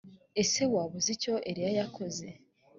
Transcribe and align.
ese 0.41 0.61
waba 0.73 0.93
uzi 0.99 1.11
icyo 1.15 1.33
eliya 1.49 1.71
yakoze. 1.79 2.27